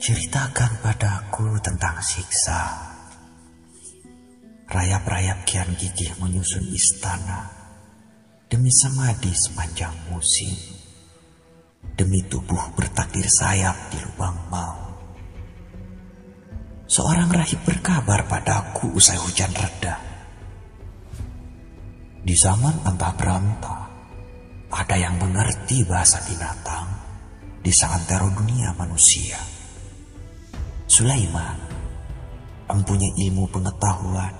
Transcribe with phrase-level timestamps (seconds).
[0.00, 2.72] Ceritakan padaku tentang siksa.
[4.64, 7.52] Rayap-rayap kian gigih menyusun istana
[8.48, 10.56] demi samadi sepanjang musim.
[12.00, 14.80] Demi tubuh bertakdir sayap di lubang mau.
[16.88, 20.00] Seorang rahib berkabar padaku usai hujan reda.
[22.24, 23.84] Di zaman antah berantah,
[24.72, 26.88] ada yang mengerti bahasa binatang
[27.60, 29.59] di seantero dunia manusia.
[30.90, 31.54] Sulaiman
[32.66, 34.34] mempunyai ilmu pengetahuan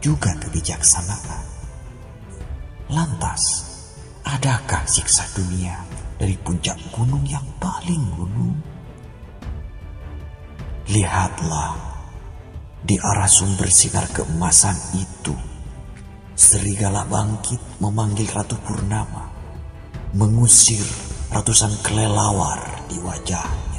[0.00, 1.44] juga kebijaksanaan.
[2.88, 3.60] Lantas,
[4.24, 5.76] adakah siksa dunia
[6.16, 8.56] dari puncak gunung yang paling gunung?
[10.96, 11.76] Lihatlah,
[12.80, 15.36] di arah sumber sinar keemasan itu,
[16.32, 19.28] serigala bangkit memanggil Ratu Purnama,
[20.16, 20.88] mengusir
[21.28, 23.75] ratusan kelelawar di wajah